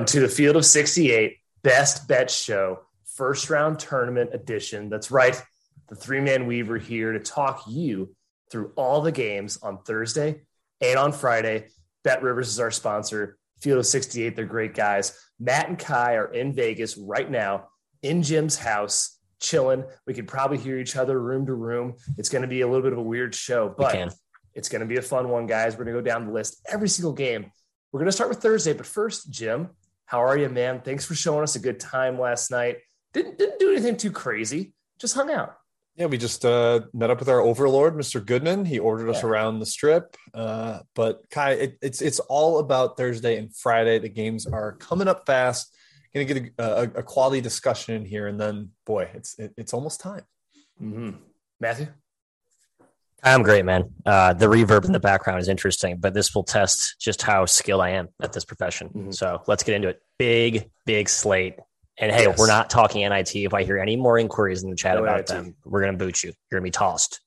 [0.00, 4.88] Welcome to the Field of 68 Best Bet Show, first round tournament edition.
[4.88, 5.38] That's right,
[5.90, 8.16] the three man weaver here to talk you
[8.50, 10.40] through all the games on Thursday
[10.80, 11.66] and on Friday.
[12.02, 13.36] BetRivers is our sponsor.
[13.60, 15.22] Field of 68, they're great guys.
[15.38, 17.68] Matt and Ky are in Vegas right now
[18.02, 19.84] in Jim's house, chilling.
[20.06, 21.96] We could probably hear each other room to room.
[22.16, 24.16] It's going to be a little bit of a weird show, but
[24.54, 25.76] it's going to be a fun one, guys.
[25.76, 27.52] We're going to go down the list every single game
[27.92, 29.70] we're going to start with Thursday, but first, Jim,
[30.10, 30.80] how are you, man?
[30.80, 32.78] Thanks for showing us a good time last night.
[33.12, 34.74] Didn't didn't do anything too crazy.
[34.98, 35.54] Just hung out.
[35.94, 38.24] Yeah, we just uh, met up with our overlord, Mr.
[38.24, 38.64] Goodman.
[38.64, 40.16] He ordered us around the strip.
[40.34, 44.00] Uh, but Ky, it, it's it's all about Thursday and Friday.
[44.00, 45.76] The games are coming up fast.
[46.12, 49.54] Going to get a, a, a, quality discussion in here, and then boy, it's it,
[49.56, 50.24] it's almost time.
[50.82, 51.10] Mm-hmm.
[51.60, 51.86] Matthew.
[53.22, 53.92] I'm great, man.
[54.06, 57.80] Uh, the reverb in the background is interesting, but this will test just how skilled
[57.80, 58.88] I am at this profession.
[58.88, 59.10] Mm-hmm.
[59.12, 60.00] So let's get into it.
[60.18, 61.56] Big, big slate.
[61.98, 62.38] And hey, yes.
[62.38, 63.36] we're not talking NIT.
[63.36, 65.26] If I hear any more inquiries in the chat no about NIT.
[65.26, 66.32] them, we're going to boot you.
[66.50, 67.20] You're going to be tossed.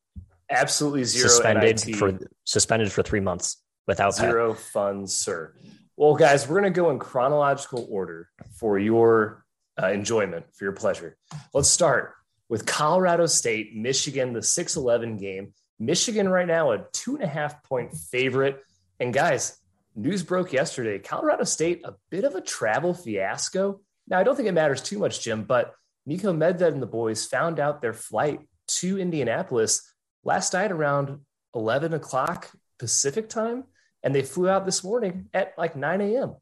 [0.50, 1.96] Absolutely zero suspended NIT.
[1.96, 4.60] for suspended for three months without zero pay.
[4.60, 5.54] funds, sir.
[5.96, 9.46] Well, guys, we're going to go in chronological order for your
[9.82, 11.18] uh, enjoyment, for your pleasure.
[11.54, 12.14] Let's start
[12.50, 15.54] with Colorado State, Michigan, the 6 11 game.
[15.80, 18.64] Michigan right now a two and a half point favorite.
[19.00, 19.58] And guys,
[19.96, 21.00] news broke yesterday.
[21.00, 23.82] Colorado State a bit of a travel fiasco.
[24.08, 25.74] Now I don't think it matters too much, Jim, but
[26.08, 29.94] Niko Medved and the boys found out their flight to Indianapolis
[30.24, 31.20] last night around
[31.56, 32.50] 11 o'clock
[32.80, 33.64] Pacific time,
[34.04, 36.36] and they flew out this morning at like 9 a.m.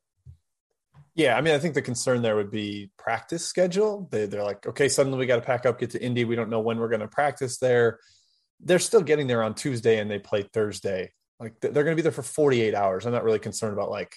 [1.13, 4.07] Yeah, I mean, I think the concern there would be practice schedule.
[4.11, 6.23] They, they're like, okay, suddenly we got to pack up, get to Indy.
[6.23, 7.99] We don't know when we're going to practice there
[8.63, 11.11] they're still getting there on Tuesday and they play Thursday.
[11.39, 13.05] Like they're going to be there for 48 hours.
[13.05, 14.15] I'm not really concerned about like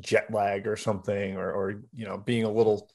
[0.00, 2.90] jet lag or something, or, or you know, being a little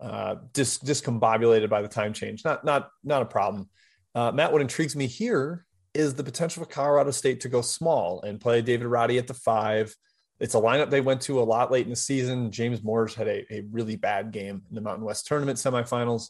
[0.00, 2.44] uh, dis- discombobulated by the time change.
[2.44, 3.68] Not not not a problem.
[4.14, 8.22] Uh, Matt, what intrigues me here is the potential for Colorado State to go small
[8.22, 9.94] and play David Roddy at the five.
[10.38, 12.52] It's a lineup they went to a lot late in the season.
[12.52, 16.28] James Moore's had a, a really bad game in the Mountain West tournament semifinals.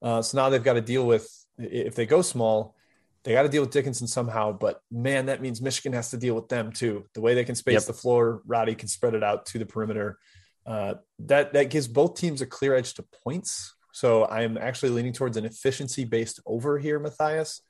[0.00, 1.28] Uh, so now they've got to deal with
[1.58, 2.76] if they go small
[3.24, 6.34] they got to deal with Dickinson somehow, but man, that means Michigan has to deal
[6.34, 7.04] with them too.
[7.14, 7.84] The way they can space yep.
[7.84, 10.18] the floor, Roddy can spread it out to the perimeter.
[10.66, 13.74] Uh, that that gives both teams a clear edge to points.
[13.92, 17.60] So I'm actually leaning towards an efficiency based over here, Matthias.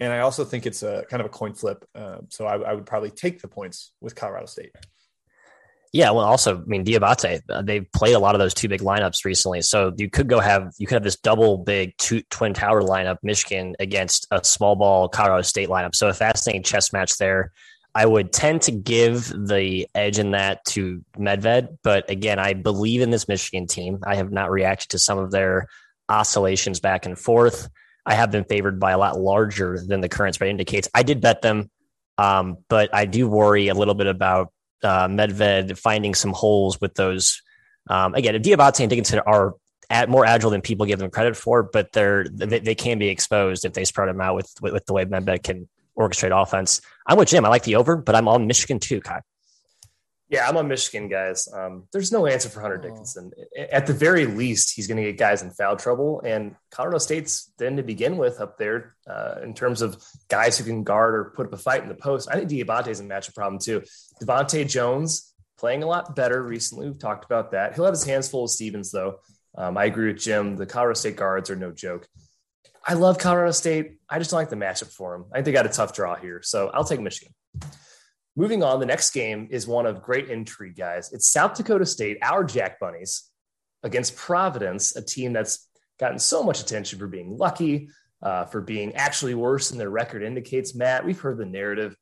[0.00, 1.84] And I also think it's a kind of a coin flip.
[1.94, 4.72] Uh, so I, I would probably take the points with Colorado State.
[5.92, 8.80] Yeah, well, also, I mean, Diabate, uh, they've played a lot of those two big
[8.80, 9.62] lineups recently.
[9.62, 13.18] So you could go have you could have this double big two, twin tower lineup,
[13.22, 15.94] Michigan against a small ball Colorado State lineup.
[15.94, 17.52] So a fascinating chess match there.
[17.94, 23.00] I would tend to give the edge in that to Medved, but again, I believe
[23.00, 24.00] in this Michigan team.
[24.04, 25.66] I have not reacted to some of their
[26.10, 27.70] oscillations back and forth.
[28.04, 30.90] I have been favored by a lot larger than the current spread indicates.
[30.94, 31.70] I did bet them,
[32.18, 36.94] um, but I do worry a little bit about uh, Medved finding some holes with
[36.94, 37.42] those.
[37.88, 39.54] Um, again, Diabate and Dickinson are
[39.90, 43.08] at, more agile than people give them credit for, but they're they, they can be
[43.08, 46.80] exposed if they spread them out with, with, with the way Medved can orchestrate offense.
[47.06, 47.44] I'm with Jim.
[47.44, 49.16] I like the over, but I'm on Michigan too, Ky.
[50.28, 51.48] Yeah, I'm on Michigan, guys.
[51.52, 52.88] Um, there's no answer for Hunter oh.
[52.88, 53.30] Dickinson.
[53.70, 56.20] At the very least, he's going to get guys in foul trouble.
[56.24, 60.64] And Colorado State's then to begin with up there uh, in terms of guys who
[60.64, 62.28] can guard or put up a fight in the post.
[62.30, 63.84] I think Diabate's a matchup problem too.
[64.20, 66.88] DeVante' Jones playing a lot better recently.
[66.88, 67.74] We've talked about that.
[67.74, 69.20] He'll have his hands full of Stevens, though.
[69.56, 70.56] Um, I agree with Jim.
[70.56, 72.06] The Colorado State guards are no joke.
[72.84, 73.98] I love Colorado State.
[74.08, 75.26] I just don't like the matchup for them.
[75.32, 76.40] I think they got a tough draw here.
[76.42, 77.32] So I'll take Michigan.
[78.38, 81.10] Moving on, the next game is one of great intrigue, guys.
[81.10, 83.30] It's South Dakota State, our Jack Bunnies,
[83.82, 85.66] against Providence, a team that's
[85.98, 87.88] gotten so much attention for being lucky,
[88.22, 90.74] uh, for being actually worse than their record indicates.
[90.74, 91.96] Matt, we've heard the narrative.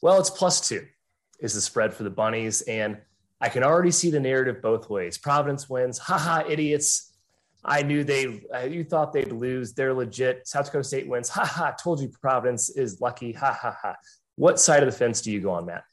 [0.00, 0.86] Well, it's plus two
[1.40, 2.62] is the spread for the Bunnies.
[2.62, 2.96] And
[3.42, 5.18] I can already see the narrative both ways.
[5.18, 5.98] Providence wins.
[5.98, 7.12] Haha, idiots.
[7.62, 9.74] I knew they, you thought they'd lose.
[9.74, 10.48] They're legit.
[10.48, 11.28] South Dakota State wins.
[11.28, 13.32] Haha, told you Providence is lucky.
[13.32, 13.96] Ha ha ha.
[14.36, 15.84] What side of the fence do you go on, Matt?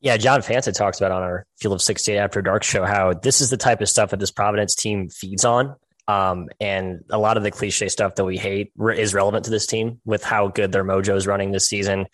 [0.00, 3.42] Yeah, John Fanta talks about on our Field of 68 After Dark show how this
[3.42, 5.76] is the type of stuff that this Providence team feeds on.
[6.08, 9.66] Um, and a lot of the cliche stuff that we hate is relevant to this
[9.66, 12.06] team with how good their mojo is running this season.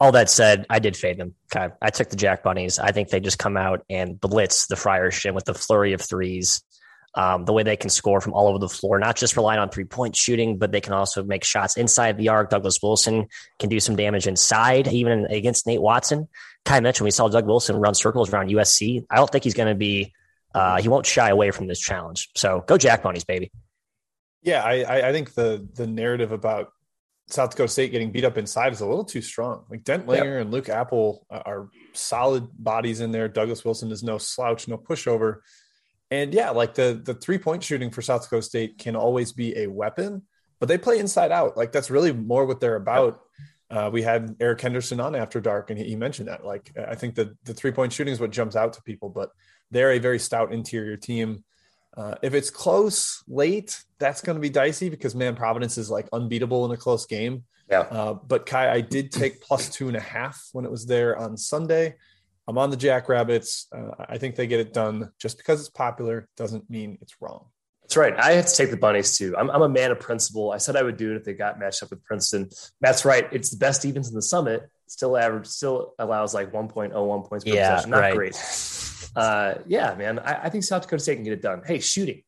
[0.00, 1.34] All that said, I did fade them.
[1.54, 1.72] Okay.
[1.80, 2.78] I took the Jack Bunnies.
[2.78, 6.62] I think they just come out and blitz the Friarship with the flurry of threes
[7.14, 9.68] um, the way they can score from all over the floor, not just relying on
[9.68, 12.50] three point shooting, but they can also make shots inside the arc.
[12.50, 13.26] Douglas Wilson
[13.58, 16.28] can do some damage inside, even against Nate Watson.
[16.64, 19.04] Ky mentioned we saw Doug Wilson run circles around USC.
[19.10, 20.12] I don't think he's going to be
[20.54, 22.28] uh, he won't shy away from this challenge.
[22.36, 23.50] So go Jack Bunnies, baby.
[24.42, 26.72] Yeah, I, I think the the narrative about
[27.28, 29.64] South Dakota State getting beat up inside is a little too strong.
[29.70, 30.42] Like Dentlinger yep.
[30.42, 33.28] and Luke Appel are solid bodies in there.
[33.28, 35.40] Douglas Wilson is no slouch, no pushover.
[36.10, 39.56] And yeah, like the the three point shooting for South Dakota State can always be
[39.56, 40.22] a weapon,
[40.58, 41.56] but they play inside out.
[41.56, 43.20] Like that's really more what they're about.
[43.70, 46.44] Uh, we had Eric Henderson on after dark, and he, he mentioned that.
[46.44, 49.30] Like I think the the three point shooting is what jumps out to people, but
[49.70, 51.44] they're a very stout interior team.
[51.96, 56.08] Uh, if it's close late, that's going to be dicey because man, Providence is like
[56.12, 57.44] unbeatable in a close game.
[57.70, 57.80] Yeah.
[57.80, 61.16] Uh, but Ky, I did take plus two and a half when it was there
[61.16, 61.94] on Sunday.
[62.50, 63.66] I'm on the Jackrabbits.
[63.74, 65.10] Uh, I think they get it done.
[65.18, 67.46] Just because it's popular doesn't mean it's wrong.
[67.82, 68.14] That's right.
[68.16, 69.34] I have to take the bunnies too.
[69.36, 70.52] I'm, I'm a man of principle.
[70.52, 72.50] I said I would do it if they got matched up with Princeton.
[72.80, 73.26] That's right.
[73.32, 74.68] It's the best evens in the summit.
[74.86, 77.90] Still average, still allows like 1.01 points per yeah, possession.
[77.90, 78.14] Not right.
[78.14, 78.34] great
[79.16, 81.62] uh, yeah, man, I, I, think South Dakota State can get it done.
[81.64, 82.22] Hey, shooting,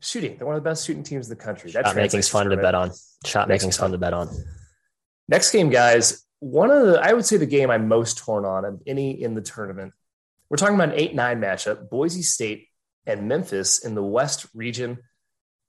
[0.00, 0.36] shooting.
[0.36, 1.70] They're one of the best shooting teams in the country.
[1.70, 2.92] That's Shot making's fun to bet on.
[3.24, 4.28] Shot making's fun to bet on.
[5.28, 6.24] Next game, guys.
[6.40, 9.34] One of the, I would say the game I'm most torn on of any in
[9.34, 9.92] the tournament.
[10.48, 12.68] We're talking about an 8 9 matchup Boise State
[13.06, 14.98] and Memphis in the West region.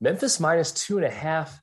[0.02, 1.60] Memphis minus two and a half.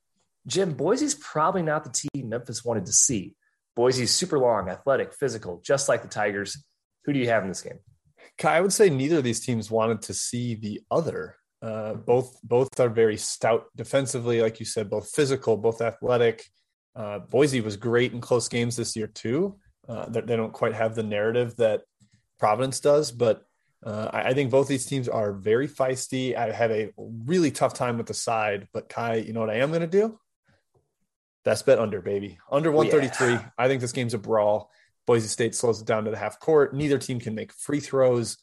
[0.46, 3.37] Jim, Boise's probably not the team Memphis wanted to see.
[3.76, 6.64] Boise's super long, athletic, physical, just like the Tigers.
[7.04, 7.78] Who do you have in this game?
[8.44, 11.37] I would say neither of these teams wanted to see the other.
[11.60, 16.44] Uh, both both are very stout defensively, like you said, both physical, both athletic.
[16.94, 19.56] Uh, Boise was great in close games this year too.
[19.89, 21.83] Uh, they, they, don't quite have the narrative that
[22.39, 23.44] Providence does, but
[23.85, 26.37] uh, I, I, think both these teams are very feisty.
[26.37, 29.56] I had a really tough time with the side, but Ky, you know what I
[29.56, 30.19] am going to do?
[31.44, 32.39] Best bet under, baby.
[32.50, 33.33] Under 133.
[33.33, 33.50] Yeah.
[33.59, 34.71] I think this game's a brawl.
[35.06, 36.75] Boise State slows it down to the half court.
[36.75, 38.38] Neither team can make free throws.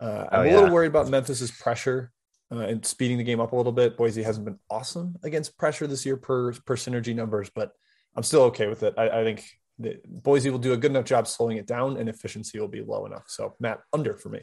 [0.00, 0.52] Uh, I'm oh, yeah.
[0.52, 2.12] a little worried about Memphis's pressure
[2.52, 3.96] uh, and speeding the game up a little bit.
[3.96, 7.72] Boise hasn't been awesome against pressure this year per per synergy numbers, but
[8.16, 8.94] I'm still okay with it.
[8.96, 9.44] I, I think
[9.78, 12.82] the Boise will do a good enough job slowing it down, and efficiency will be
[12.82, 13.24] low enough.
[13.28, 14.40] So Matt, under for me.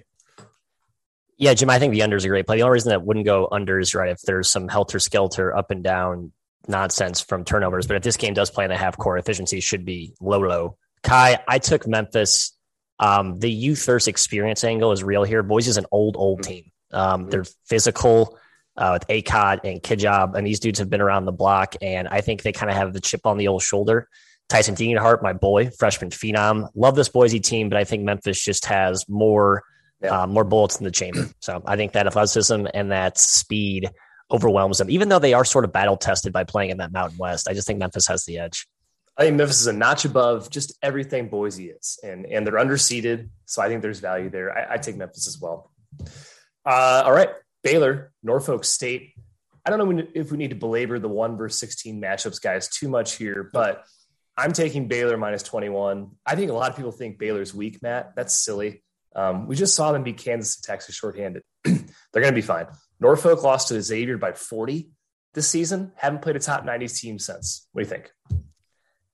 [1.37, 2.57] Yeah, Jim, I think the under is a great play.
[2.57, 5.71] The only reason that wouldn't go under is right if there's some helter skelter up
[5.71, 6.31] and down
[6.67, 7.87] nonsense from turnovers.
[7.87, 10.77] But if this game does play in the half court, efficiency should be low, low.
[11.03, 12.55] Ky, I took Memphis.
[12.99, 15.41] Um, the youth first experience angle is real here.
[15.41, 16.51] Boise is an old, old mm-hmm.
[16.51, 16.71] team.
[16.91, 18.37] Um, they're physical
[18.81, 22.21] uh, with Akot and Kigab, and these dudes have been around the block, and I
[22.21, 24.09] think they kind of have the chip on the old shoulder.
[24.49, 26.67] Tyson Degenhart, my boy, freshman phenom.
[26.73, 29.63] Love this Boise team, but I think Memphis just has more
[30.01, 30.23] yeah.
[30.23, 31.29] uh, more bullets in the chamber.
[31.41, 33.89] So I think that athleticism and that speed
[34.31, 37.17] overwhelms them, even though they are sort of battle tested by playing in that Mountain
[37.17, 37.47] West.
[37.47, 38.67] I just think Memphis has the edge.
[39.17, 43.29] I think Memphis is a notch above just everything Boise is, and and they're underseeded,
[43.45, 44.51] so I think there's value there.
[44.57, 45.71] I, I take Memphis as well.
[46.65, 47.29] Uh, all right,
[47.63, 49.13] Baylor, Norfolk State.
[49.65, 52.89] I don't know if we need to belabor the one versus sixteen matchups, guys, too
[52.89, 53.85] much here, but
[54.37, 56.11] I'm taking Baylor minus 21.
[56.25, 58.13] I think a lot of people think Baylor's weak, Matt.
[58.15, 58.83] That's silly.
[59.15, 61.43] Um, we just saw them beat Kansas and Texas shorthanded.
[61.63, 62.67] They're going to be fine.
[62.99, 64.89] Norfolk lost to Xavier by 40
[65.33, 65.91] this season.
[65.95, 67.67] Haven't played a top 90s team since.
[67.73, 68.11] What do you think?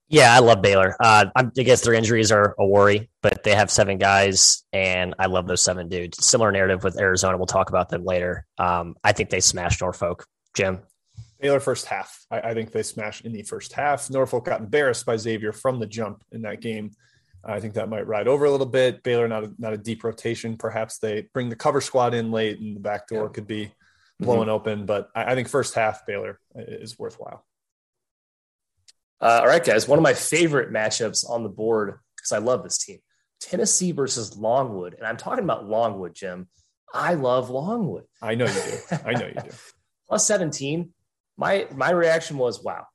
[0.09, 0.95] Yeah, I love Baylor.
[1.00, 5.25] Uh, I guess their injuries are a worry, but they have seven guys, and I
[5.25, 6.25] love those seven dudes.
[6.25, 7.38] Similar narrative with Arizona.
[7.38, 8.45] We'll talk about them later.
[8.57, 10.26] Um, I think they smashed Norfolk.
[10.56, 10.80] Jim.
[11.42, 12.26] Baylor first half.
[12.31, 14.09] I, I, think they smashed in the first half.
[14.09, 16.92] Norfolk got embarrassed by Xavier from the jump in that game.
[17.44, 19.04] I think that might ride over a little bit.
[19.04, 20.57] Baylor not a, not a deep rotation.
[20.57, 23.30] Perhaps they bring the cover squad in late, and the back door yeah.
[23.30, 23.71] could be
[24.19, 24.49] blowing mm-hmm.
[24.49, 24.85] open.
[24.85, 27.45] But I, I think first half Baylor is worthwhile.
[29.19, 29.88] Uh, all right, guys.
[29.88, 33.00] One of my favorite matchups on the board because I love this team
[33.40, 34.95] Tennessee versus Longwood.
[34.95, 36.47] And I'm talking about Longwood, Jim.
[36.94, 38.06] I love Longwood.
[38.21, 38.97] I know you do.
[39.06, 39.50] I know you do.
[40.07, 40.94] Plus 17.
[41.40, 42.86] My my reaction was, wow,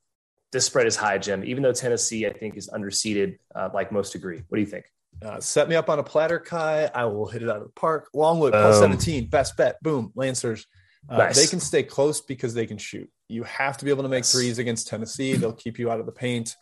[0.50, 1.44] this spread is high, Jim.
[1.44, 4.42] Even though Tennessee, I think, is underseeded, uh, like most agree.
[4.48, 4.86] What do you think?
[5.20, 6.56] Uh, set me up on a platter, Ky.
[6.56, 8.08] I will hit it out of the park.
[8.14, 9.80] Longwood plus 17, best bet.
[9.82, 10.66] Boom, Lancers.
[11.08, 11.36] Uh, nice.
[11.36, 13.08] They can stay close because they can shoot.
[13.28, 15.34] You have to be able to make threes against Tennessee.
[15.34, 16.56] They'll keep you out of the paint.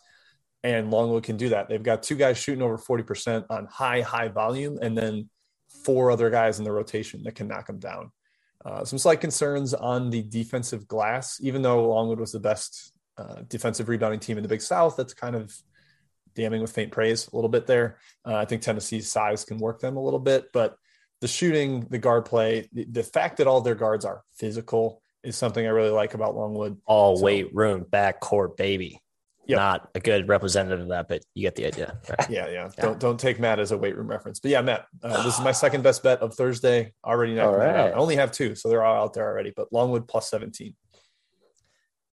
[0.63, 1.69] And Longwood can do that.
[1.69, 5.29] They've got two guys shooting over 40% on high, high volume, and then
[5.83, 8.11] four other guys in the rotation that can knock them down.
[8.63, 13.41] Uh, some slight concerns on the defensive glass, even though Longwood was the best uh,
[13.47, 14.95] defensive rebounding team in the Big South.
[14.95, 15.55] That's kind of
[16.35, 17.97] damning with faint praise a little bit there.
[18.25, 20.75] Uh, I think Tennessee's size can work them a little bit, but
[21.21, 25.35] the shooting, the guard play, the, the fact that all their guards are physical is
[25.35, 26.77] something I really like about Longwood.
[26.85, 29.01] All so, weight room, back court, baby.
[29.47, 29.57] Yep.
[29.57, 31.99] Not a good representative of that, but you get the idea.
[32.07, 32.29] Right?
[32.29, 32.83] Yeah, yeah, yeah.
[32.83, 34.39] Don't don't take Matt as a weight room reference.
[34.39, 36.93] But yeah, Matt, uh, this is my second best bet of Thursday.
[37.03, 37.75] Already knocked right.
[37.75, 39.51] I only have two, so they're all out there already.
[39.55, 40.75] But Longwood plus seventeen.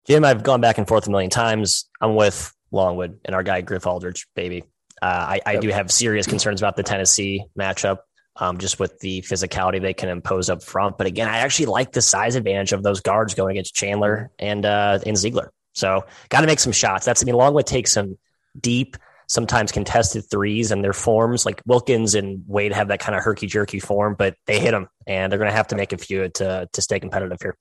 [0.06, 1.90] Jim, I've gone back and forth a million times.
[2.02, 4.64] I'm with Longwood and our guy Griff Aldrich, baby.
[5.02, 8.00] Uh, I, I do have serious concerns about the Tennessee matchup,
[8.36, 10.98] um, just with the physicality they can impose up front.
[10.98, 14.66] But again, I actually like the size advantage of those guards going against Chandler and
[14.66, 15.50] uh, and Zeigler.
[15.74, 17.06] So got to make some shots.
[17.06, 18.18] That's I mean, Longwood takes some
[18.60, 18.98] deep,
[19.28, 23.48] sometimes contested threes, and their forms like Wilkins and Wade have that kind of herky
[23.48, 26.30] jerky form, but they hit them, and they're going to have to make a few
[26.30, 27.58] to to stay competitive here.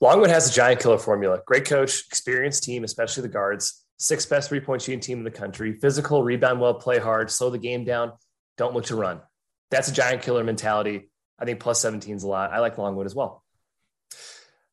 [0.00, 1.40] Longwood has a giant killer formula.
[1.46, 3.84] Great coach, experienced team, especially the guards.
[3.96, 5.78] Sixth best three point shooting team in the country.
[5.78, 8.12] Physical, rebound well, play hard, slow the game down.
[8.56, 9.20] Don't look to run.
[9.74, 11.10] That's a giant killer mentality.
[11.36, 12.52] I think plus 17 is a lot.
[12.52, 13.42] I like Longwood as well.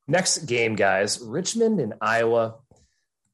[0.08, 2.58] Next game, guys Richmond and Iowa.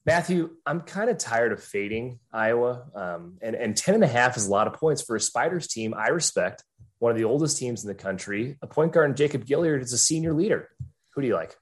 [0.06, 2.86] Matthew, I'm kind of tired of fading Iowa.
[2.96, 5.68] Um, and, and 10 and a half is a lot of points for a Spiders
[5.68, 6.64] team I respect,
[7.00, 8.56] one of the oldest teams in the country.
[8.62, 10.70] A point guard, Jacob Gilyard, is a senior leader.
[11.16, 11.54] Who do you like?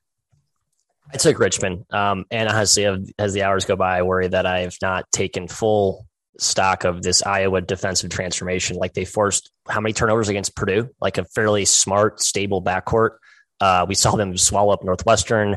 [1.12, 1.86] I took Richmond.
[1.90, 2.86] Um, and honestly,
[3.18, 6.06] as the hours go by, I worry that I have not taken full
[6.40, 8.78] stock of this Iowa defensive transformation.
[8.78, 10.90] Like they forced how many turnovers against Purdue?
[11.00, 13.18] Like a fairly smart, stable backcourt.
[13.60, 15.56] Uh, we saw them swallow up Northwestern.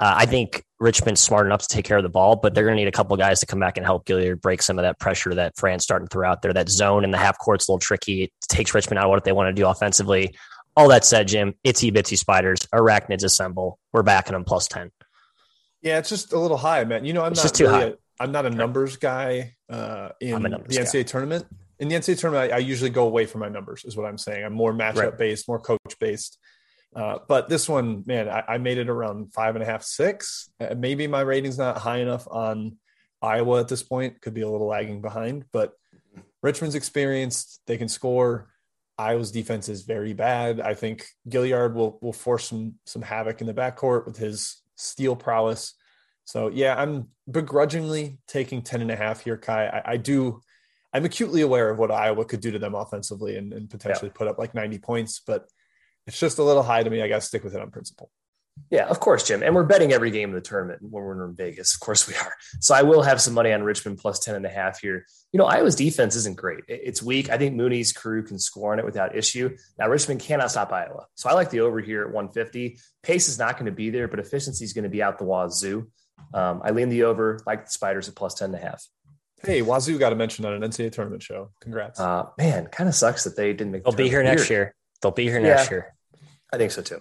[0.00, 2.76] Uh, I think Richmond's smart enough to take care of the ball, but they're going
[2.76, 5.00] to need a couple guys to come back and help Gilyard break some of that
[5.00, 6.52] pressure that Fran's starting to throw out there.
[6.52, 8.24] That zone in the half court's a little tricky.
[8.24, 10.36] It takes Richmond out of what they want to do offensively.
[10.76, 13.80] All that said, Jim, itsy bitsy spiders, arachnids assemble.
[13.92, 14.92] We're backing them plus 10.
[15.82, 17.04] Yeah, it's just a little high, man.
[17.04, 20.48] You know, I'm it's not really a, I'm not a numbers guy uh, in the
[20.48, 21.02] NCAA guy.
[21.02, 21.46] tournament.
[21.78, 24.18] In the NCAA tournament, I, I, usually go away from my numbers, is what I'm
[24.18, 24.44] saying.
[24.44, 25.18] I'm more matchup right.
[25.18, 26.38] based, more coach based.
[26.94, 30.50] Uh, but this one, man, I, I, made it around five and a half, six.
[30.58, 32.78] Uh, maybe my rating's not high enough on
[33.20, 34.20] Iowa at this point.
[34.20, 35.74] Could be a little lagging behind, but
[36.42, 37.60] Richmond's experienced.
[37.66, 38.48] They can score.
[38.96, 40.60] Iowa's defense is very bad.
[40.60, 45.14] I think Gilyard will will force some some havoc in the backcourt with his steal
[45.14, 45.74] prowess.
[46.28, 49.50] So yeah, I'm begrudgingly taking 10 and a half here, Ky.
[49.50, 50.42] I, I do
[50.92, 54.18] I'm acutely aware of what Iowa could do to them offensively and, and potentially yeah.
[54.18, 55.46] put up like 90 points, but
[56.06, 57.00] it's just a little high to me.
[57.00, 58.10] I got to stick with it on principle.
[58.70, 59.42] Yeah, of course, Jim.
[59.42, 61.72] And we're betting every game in the tournament when we're in Vegas.
[61.72, 62.34] Of course we are.
[62.60, 65.06] So I will have some money on Richmond plus 10 and a half here.
[65.32, 66.64] You know, Iowa's defense isn't great.
[66.68, 67.30] It's weak.
[67.30, 69.56] I think Mooney's crew can score on it without issue.
[69.78, 71.06] Now, Richmond cannot stop Iowa.
[71.14, 72.78] So I like the over here at 150.
[73.02, 75.24] Pace is not going to be there, but efficiency is going to be out the
[75.24, 75.88] wazoo.
[76.34, 78.86] Um, I lean the over, like the Spiders at plus 10 and a half.
[79.42, 81.50] Hey, Wazoo got a mention on an NCAA tournament show.
[81.60, 82.00] Congrats.
[82.00, 84.74] Uh, man, kind of sucks that they didn't make They'll be here next year.
[85.00, 85.76] They'll be here next yeah.
[85.76, 85.94] year.
[86.52, 87.00] I think so too.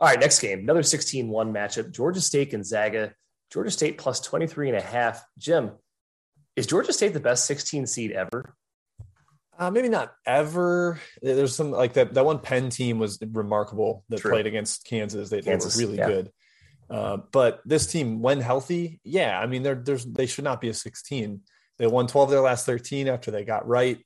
[0.00, 1.92] All right, next game, another 16 1 matchup.
[1.92, 3.12] Georgia State Gonzaga.
[3.52, 5.24] Georgia State plus 23 and a half.
[5.38, 5.72] Jim,
[6.56, 8.54] is Georgia State the best 16 seed ever?
[9.58, 10.98] Uh, maybe not ever.
[11.22, 12.14] There's some like that.
[12.14, 14.32] That one Penn team was remarkable that True.
[14.32, 15.30] played against Kansas.
[15.30, 16.08] They, Kansas, they were really yeah.
[16.08, 16.32] good.
[16.90, 20.68] Uh, but this team, when healthy, yeah, I mean, they're, there's they should not be
[20.68, 21.40] a 16.
[21.78, 23.98] They won 12 of their last 13 after they got right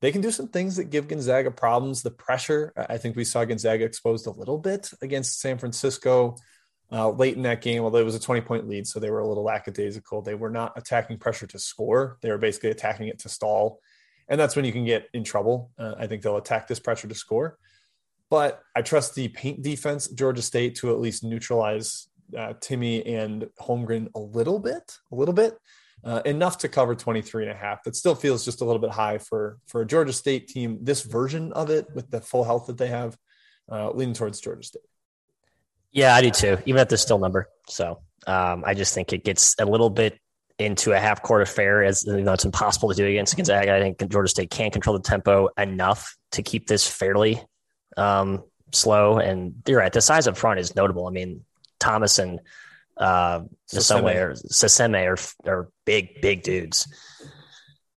[0.00, 2.02] they can do some things that give Gonzaga problems.
[2.02, 6.36] The pressure, I think we saw Gonzaga exposed a little bit against San Francisco
[6.92, 8.86] uh, late in that game, although it was a 20 point lead.
[8.86, 10.22] So they were a little lackadaisical.
[10.22, 13.80] They were not attacking pressure to score, they were basically attacking it to stall.
[14.30, 15.70] And that's when you can get in trouble.
[15.78, 17.58] Uh, I think they'll attack this pressure to score.
[18.30, 23.48] But I trust the paint defense, Georgia State, to at least neutralize uh, Timme and
[23.60, 25.58] Holmgren a little bit, a little bit
[26.04, 27.82] uh, enough to cover 23 and a half.
[27.84, 30.78] That still feels just a little bit high for, for a Georgia State team.
[30.82, 33.16] This version of it with the full health that they have,
[33.70, 34.82] uh, leaning towards Georgia State.
[35.92, 37.48] Yeah, I do too, even at the still number.
[37.68, 40.18] So um, I just think it gets a little bit
[40.58, 43.76] into a half court affair as you know, it's impossible to do against Gonzaga.
[43.76, 47.40] I think Georgia State can't control the tempo enough to keep this fairly
[47.96, 48.42] um,
[48.72, 49.18] slow.
[49.18, 51.06] And you're right, the size up front is notable.
[51.06, 51.44] I mean,
[51.78, 52.40] Thomas and
[52.96, 53.40] uh,
[53.72, 55.06] Saseme or Saseme
[55.46, 56.92] are, are big, big dudes.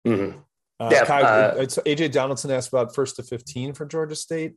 [0.06, 0.38] Mm-hmm.
[0.78, 4.54] Uh, yeah, Ky, uh, AJ Donaldson asked about first to 15 for Georgia State.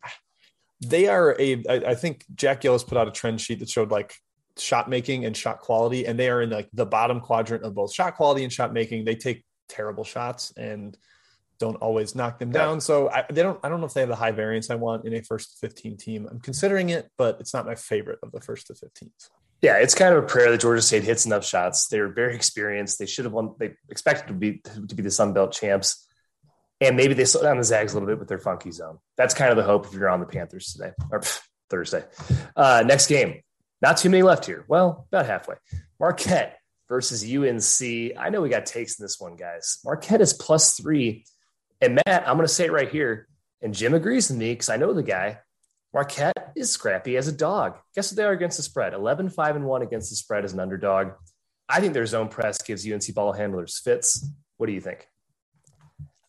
[0.86, 3.92] They are a, I, I think Jack Gillis put out a trend sheet that showed
[3.92, 4.14] like
[4.58, 7.94] shot making and shot quality, and they are in like the bottom quadrant of both
[7.94, 9.04] shot quality and shot making.
[9.04, 10.98] They take terrible shots and
[11.64, 12.82] don't always knock them down.
[12.82, 13.60] So I, they don't.
[13.64, 15.68] I don't know if they have the high variance I want in a first to
[15.68, 16.28] 15 team.
[16.30, 19.30] I'm considering it, but it's not my favorite of the first to 15s
[19.64, 21.88] yeah, it's kind of a prayer that Georgia State hits enough shots.
[21.88, 23.00] They're very experienced.
[23.00, 23.56] They should have won.
[23.58, 26.06] They expected to be to be the Sun Belt champs,
[26.82, 28.98] and maybe they slow down the Zags a little bit with their funky zone.
[29.16, 31.40] That's kind of the hope if you're on the Panthers today or pff,
[31.70, 32.04] Thursday.
[32.58, 33.40] Uh, next game,
[33.82, 34.66] not too many left here.
[34.68, 35.56] Well, about halfway.
[35.98, 36.58] Marquette
[36.90, 38.18] versus UNC.
[38.20, 39.80] I know we got takes in this one, guys.
[39.86, 41.24] Marquette is plus three.
[41.84, 43.28] And Matt, I'm going to say it right here.
[43.62, 45.40] And Jim agrees with me because I know the guy.
[45.94, 47.78] Marquette is scrappy as a dog.
[47.94, 48.94] Guess what they are against the spread?
[48.94, 51.10] 11, 5, and 1 against the spread as an underdog.
[51.68, 54.26] I think their zone press gives UNC ball handlers fits.
[54.58, 55.08] What do you think?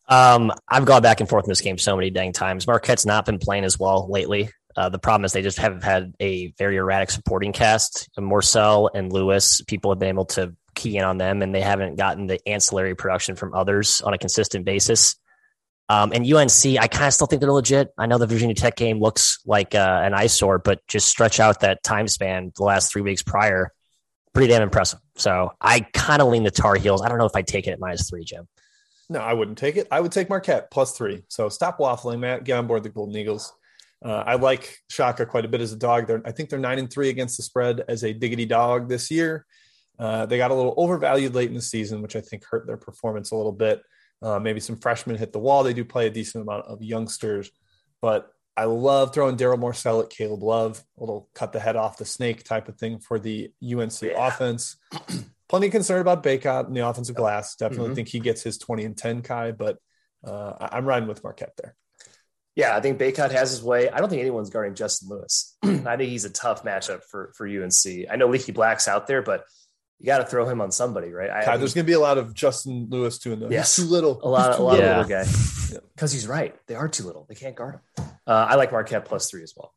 [0.09, 2.67] Um, I've gone back and forth in this game so many dang times.
[2.67, 4.51] Marquette's not been playing as well lately.
[4.77, 8.09] Uh, the problem is they just have had a very erratic supporting cast.
[8.19, 11.97] Morsell and Lewis, people have been able to key in on them, and they haven't
[11.97, 15.15] gotten the ancillary production from others on a consistent basis.
[15.89, 17.93] Um, and UNC, I kind of still think they're legit.
[17.99, 21.61] I know the Virginia Tech game looks like uh, an eyesore, but just stretch out
[21.61, 23.71] that time span the last three weeks prior,
[24.33, 25.01] pretty damn impressive.
[25.17, 27.03] So I kind of lean the Tar Heels.
[27.03, 28.49] I don't know if I take it at minus three, Jim.
[29.11, 29.87] No, I wouldn't take it.
[29.91, 31.25] I would take Marquette plus three.
[31.29, 32.45] So stop waffling, Matt.
[32.45, 33.53] Get on board the Golden Eagles.
[34.03, 36.07] Uh, I like Shaka quite a bit as a dog.
[36.07, 39.11] They're, I think they're nine and three against the spread as a diggity dog this
[39.11, 39.47] year.
[39.99, 42.77] Uh, they got a little overvalued late in the season, which I think hurt their
[42.77, 43.83] performance a little bit.
[44.25, 45.63] Uh, maybe some freshmen hit the wall.
[45.63, 47.51] They do play a decent amount of youngsters,
[48.01, 51.99] but I love throwing Daryl Morsell at Caleb Love, a little cut the head off
[51.99, 54.27] the snake type of thing for the UNC yeah.
[54.27, 54.77] offense.
[55.49, 57.57] Plenty concerned about Bacot in the offensive glass.
[57.57, 57.95] Definitely mm-hmm.
[57.97, 59.79] think he gets his 20 and 10, Ky, but
[60.25, 61.75] uh, I'm riding with Marquette there.
[62.57, 63.91] Yeah, I think Bacot has his way.
[63.91, 65.57] I don't think anyone's guarding Justin Lewis.
[65.65, 68.09] I think he's a tough matchup for for UNC.
[68.11, 69.45] I know Leaky Black's out there, but
[70.05, 71.31] you got to throw him on somebody, right?
[71.31, 73.75] I, Ky, there's going to be a lot of Justin Lewis too in the yes,
[73.75, 74.21] he's too little.
[74.23, 75.25] A lot, a lot of little guy.
[75.95, 77.25] Because he's right, they are too little.
[77.27, 78.05] They can't guard him.
[78.27, 79.73] Uh, I like Marquette plus three as well.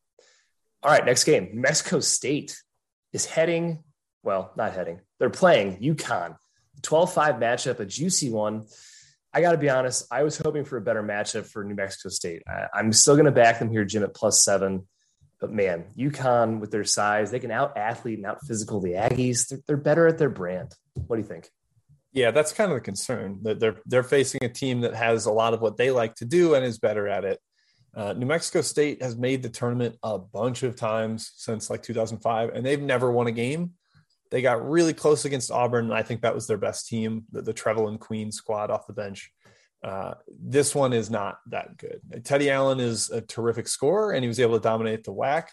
[0.84, 1.52] All right, next game.
[1.54, 2.62] Mexico State
[3.14, 3.86] is heading.
[4.22, 5.00] Well, not heading.
[5.18, 6.36] They're playing UConn.
[6.82, 8.66] 12-5 matchup, a juicy one.
[9.34, 12.10] I got to be honest, I was hoping for a better matchup for New Mexico
[12.10, 12.44] State.
[12.46, 14.90] I, am still going to back them here, Jim, at plus seven.
[15.40, 19.48] But man, UConn with their size, they can out athlete and out physical the Aggies.
[19.48, 20.74] They're, they're better at their brand.
[21.08, 21.50] What do you think?
[22.12, 25.32] Yeah, that's kind of the concern that they're they're facing a team that has a
[25.32, 27.40] lot of what they like to do and is better at it.
[27.96, 32.50] Uh, New Mexico State has made the tournament a bunch of times since like 2005,
[32.50, 33.74] and they've never won a game.
[34.30, 37.42] They got really close against Auburn, and I think that was their best team, the,
[37.42, 39.32] the Trevelin Queen squad off the bench.
[39.88, 42.02] Uh, this one is not that good.
[42.26, 45.46] Teddy Allen is a terrific scorer, and he was able to dominate the WAC.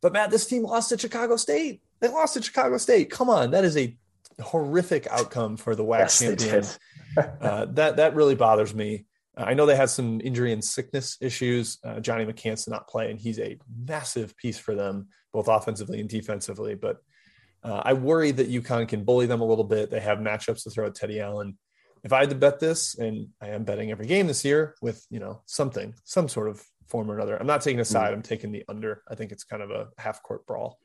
[0.00, 1.80] But Matt, this team lost to Chicago State.
[2.00, 3.08] They lost to Chicago State.
[3.08, 3.96] Come on, that is a
[4.42, 6.78] horrific outcome for the WAC yes, champions.
[7.40, 9.06] uh, that that really bothers me.
[9.36, 11.78] I know they had some injury and sickness issues.
[11.84, 16.00] Uh, Johnny McCants did not play, and he's a massive piece for them, both offensively
[16.00, 16.74] and defensively.
[16.74, 16.96] But
[17.62, 19.88] uh, I worry that UConn can bully them a little bit.
[19.88, 21.56] They have matchups to throw at Teddy Allen.
[22.04, 25.04] If I had to bet this, and I am betting every game this year with
[25.10, 27.36] you know something, some sort of form or another.
[27.38, 27.92] I'm not taking a hmm.
[27.92, 28.12] side.
[28.12, 29.02] I'm taking the under.
[29.08, 30.78] I think it's kind of a half court brawl.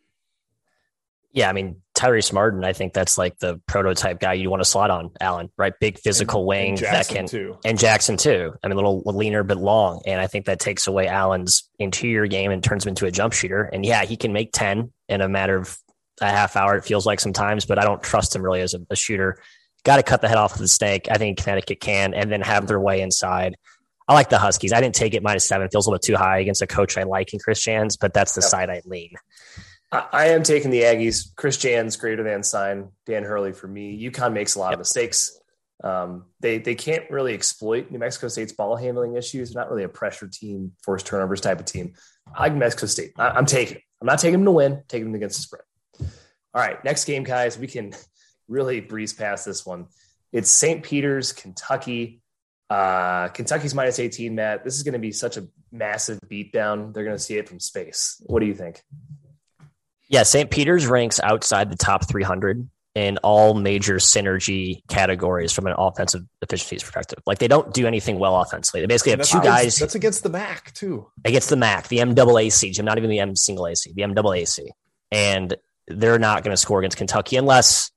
[1.32, 2.63] Yeah, I mean Tyrese Martin.
[2.63, 5.73] I think that's like the prototype guy you want to slot on Allen, right?
[5.80, 7.58] Big physical and, wing and that can, too.
[7.65, 8.54] and Jackson too.
[8.63, 12.28] I mean, a little leaner but long, and I think that takes away Allen's interior
[12.28, 13.63] game and turns him into a jump shooter.
[13.63, 15.76] And yeah, he can make ten in a matter of
[16.21, 16.76] a half hour.
[16.78, 19.39] It feels like sometimes, but I don't trust him really as a, a shooter.
[19.84, 21.08] Got to cut the head off of the snake.
[21.12, 23.58] I think Connecticut can, and then have their way inside.
[24.08, 24.74] I like the Huskies.
[24.74, 25.65] I didn't take it minus seven.
[25.65, 27.98] It feels a little bit too high against a coach I like in Chris Jans,
[27.98, 28.50] but that's the yep.
[28.50, 29.13] side I lean.
[29.91, 31.36] I, I am taking the Aggies.
[31.36, 32.89] Chris Jans greater than sign.
[33.06, 34.10] Dan Hurley for me.
[34.10, 34.74] UConn makes a lot yep.
[34.74, 35.39] of mistakes.
[35.84, 39.52] Um, they they can't really exploit New Mexico State's ball handling issues.
[39.52, 41.93] They're not really a pressure team, forced turnovers type of team.
[42.34, 43.13] I like Mexico State.
[43.17, 43.80] I, am taking.
[44.00, 44.84] I'm not taking them to win.
[44.88, 45.63] Taking them against the spread.
[46.54, 47.58] All right, next game, guys.
[47.58, 47.93] We can
[48.47, 49.88] really breeze past this one.
[50.32, 50.84] It's St.
[50.84, 52.21] Peter's, Kentucky.
[52.69, 54.63] Uh, Kentucky's minus 18, Matt.
[54.63, 56.93] This is going to be such a massive beatdown.
[56.93, 58.21] They're going to see it from space.
[58.25, 58.82] What do you think?
[60.10, 60.49] Yeah, St.
[60.49, 66.77] Peter's ranks outside the top 300 in all major synergy categories from an offensive efficiency
[66.77, 67.19] perspective.
[67.25, 68.82] Like they don't do anything well offensively.
[68.82, 69.77] They basically have two guys.
[69.77, 71.08] That's against the MAC too.
[71.25, 74.67] Against the MAC, the MAAC, not even the M single AC, the MAAC.
[75.12, 75.56] And
[75.88, 77.91] they're not going to score against Kentucky unless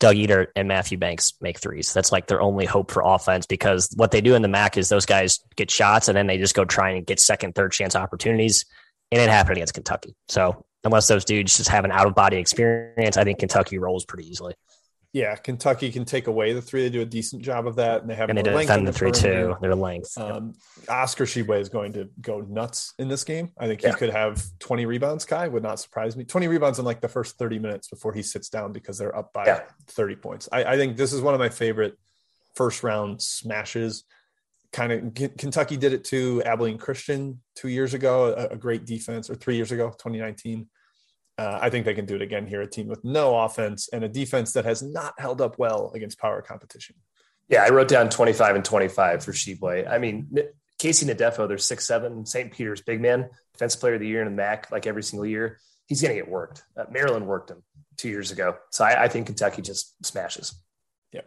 [0.00, 1.92] Doug Edert and Matthew Banks make threes.
[1.92, 4.88] That's like their only hope for offense because what they do in the MAC is
[4.88, 7.96] those guys get shots and then they just go try and get second, third chance
[7.96, 8.64] opportunities.
[9.10, 10.14] And it happened against Kentucky.
[10.28, 14.04] So unless those dudes just have an out of body experience, I think Kentucky rolls
[14.04, 14.54] pretty easily.
[15.14, 16.82] Yeah, Kentucky can take away the three.
[16.82, 18.98] They do a decent job of that, and they have and they defend the, the
[18.98, 19.56] three too.
[19.60, 20.18] Their length.
[20.18, 20.52] Um,
[20.86, 23.50] Oscar Tshiebwe is going to go nuts in this game.
[23.58, 23.94] I think he yeah.
[23.94, 25.24] could have 20 rebounds.
[25.24, 26.24] Ky would not surprise me.
[26.24, 29.32] 20 rebounds in like the first 30 minutes before he sits down because they're up
[29.32, 29.62] by yeah.
[29.86, 30.48] 30 points.
[30.52, 31.98] I, I think this is one of my favorite
[32.54, 34.04] first round smashes.
[34.72, 39.30] Kind of Kentucky did it to Abilene Christian two years ago, a, a great defense,
[39.30, 40.68] or three years ago, 2019
[41.38, 42.60] Uh, I think they can do it again here.
[42.60, 46.18] A team with no offense and a defense that has not held up well against
[46.18, 46.96] power competition.
[47.48, 49.88] Yeah, I wrote down 25 and 25 for Tshiebwe.
[49.88, 50.28] I mean,
[50.78, 52.52] KC Ndefo, they're six seven, St.
[52.52, 55.58] Peter's big man, defense player of the year in the MAC, like every single year.
[55.86, 56.62] He's going to get worked.
[56.76, 57.62] Uh, Maryland worked him
[57.96, 58.56] two years ago.
[58.70, 60.54] So I, I think Kentucky just smashes.
[61.12, 61.22] Yeah.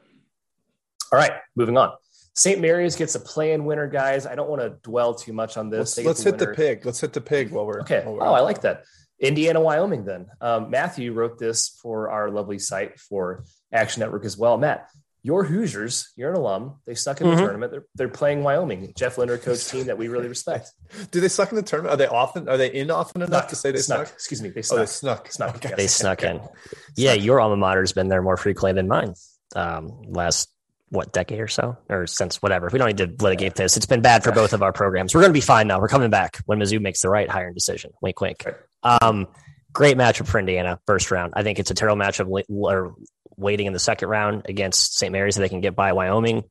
[1.11, 1.93] All right, moving on.
[2.33, 2.61] St.
[2.61, 4.25] Mary's gets a play-in winner, guys.
[4.25, 5.97] I don't want to dwell too much on this.
[5.97, 6.85] Let's, let's the hit the pig.
[6.85, 8.03] Let's hit the pig while we're okay.
[8.05, 8.83] While we're oh, I like that.
[9.21, 10.03] Indiana, Wyoming.
[10.03, 14.57] Then um, Matthew wrote this for our lovely site for Action Network as well.
[14.57, 14.89] Matt,
[15.23, 16.79] your Hoosiers, you're an alum.
[16.87, 17.43] They suck in the mm-hmm.
[17.43, 17.71] tournament.
[17.71, 18.93] They're, they're playing Wyoming.
[18.97, 20.71] Jeff Linder coach team that we really respect.
[21.11, 21.93] Do they suck in the tournament?
[21.93, 22.49] Are they often?
[22.49, 24.07] Are they in often enough to say they snuck?
[24.07, 24.15] snuck?
[24.15, 24.49] Excuse me.
[24.49, 24.77] They snuck.
[24.77, 25.31] Oh, they snuck.
[25.31, 25.55] Snuck.
[25.57, 25.69] Okay.
[25.69, 25.77] Yes.
[25.77, 26.41] They snuck in.
[26.97, 29.13] Yeah, your alma mater's been there more frequently than mine.
[29.55, 30.49] Um, last
[30.89, 32.69] what decade or so, or since whatever.
[32.71, 33.77] We don't need to litigate this.
[33.77, 35.15] It's been bad for both of our programs.
[35.15, 35.79] We're going to be fine now.
[35.79, 37.91] We're coming back when Mizzou makes the right hiring decision.
[38.01, 38.45] Wink, wink.
[38.83, 39.27] Um,
[39.73, 41.33] great matchup for Indiana, first round.
[41.35, 42.95] I think it's a terrible matchup or
[43.37, 45.11] waiting in the second round against St.
[45.11, 46.43] Mary's so they can get by Wyoming.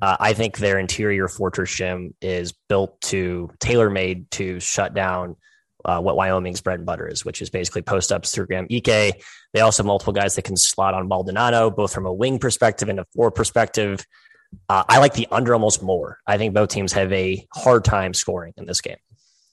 [0.00, 5.36] Uh, I think their interior fortress gym is built to tailor made to shut down
[5.86, 9.22] uh, what Wyoming's bread and butter is, which is basically post ups through Graham Ike.
[9.54, 12.88] They also have multiple guys that can slot on Maldonado, both from a wing perspective
[12.88, 14.04] and a four perspective.
[14.68, 16.18] Uh, I like the under almost more.
[16.26, 18.96] I think both teams have a hard time scoring in this game.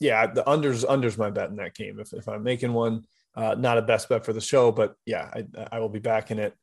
[0.04, 1.98] Yeah, the unders unders my bet in that game.
[1.98, 5.32] If if I'm making one, uh, not a best bet for the show, but yeah,
[5.34, 6.54] I, I will be back in it.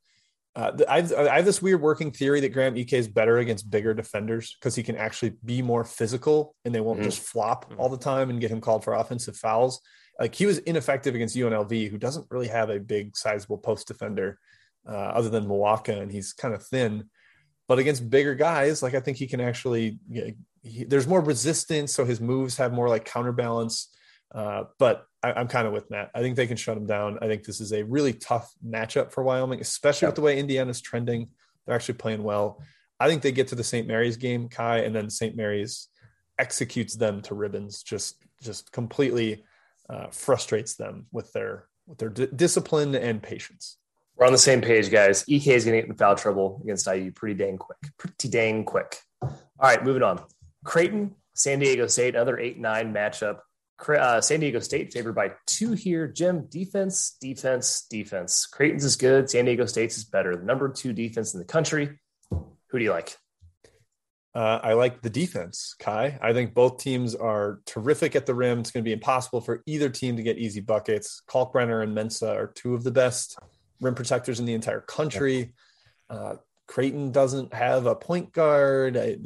[0.55, 3.95] Uh, I've, I have this weird working theory that Graham Ike is better against bigger
[3.95, 7.07] defenders because he can actually be more physical and they won't mm-hmm.
[7.07, 7.79] just flop mm-hmm.
[7.79, 9.81] all the time and get him called for offensive fouls.
[10.19, 14.37] Like he was ineffective against UNLV, who doesn't really have a big, sizable post defender
[14.87, 17.09] uh, other than Mwaka, and he's kind of thin.
[17.71, 20.31] But against bigger guys, like I think he can actually, you know,
[20.61, 23.87] he, there's more resistance, so his moves have more like counterbalance.
[24.35, 26.11] Uh, but I, am kind of with Matt.
[26.13, 27.19] I think they can shut him down.
[27.21, 30.09] I think this is a really tough matchup for Wyoming, especially yep.
[30.09, 31.29] with the way Indiana's trending.
[31.65, 32.61] They're actually playing well.
[32.99, 33.87] I think they get to the St.
[33.87, 35.37] Mary's game, Kai, and then St.
[35.37, 35.87] Mary's
[36.37, 37.83] executes them to ribbons.
[37.83, 39.45] Just just completely
[39.89, 43.77] uh, frustrates them with their with their d- discipline and patience.
[44.15, 45.23] We're on the same page, guys.
[45.27, 47.77] EK is going to get in foul trouble against IU pretty dang quick.
[47.97, 48.97] Pretty dang quick.
[49.21, 50.21] All right, moving on.
[50.63, 53.39] Creighton, San Diego State, another 8 9 matchup.
[53.87, 56.07] Uh, San Diego State favored by two here.
[56.07, 58.45] Jim, defense, defense, defense.
[58.45, 59.29] Creighton's is good.
[59.29, 60.35] San Diego State's is better.
[60.35, 61.99] The number two defense in the country.
[62.29, 63.17] Who do you like?
[64.33, 66.15] Uh, I like the defense, Ky.
[66.21, 68.59] I think both teams are terrific at the rim.
[68.59, 71.21] It's going to be impossible for either team to get easy buckets.
[71.27, 73.37] Kalkbrenner and Mensah are two of the best
[73.81, 75.53] rim protectors in the entire country.
[76.09, 76.35] Uh,
[76.67, 78.95] Creighton doesn't have a point guard.
[78.95, 79.17] I,